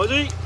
[0.00, 0.39] 回追